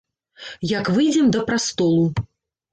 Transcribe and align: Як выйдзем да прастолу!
Як 0.71 0.89
выйдзем 0.95 1.29
да 1.37 1.45
прастолу! 1.53 2.05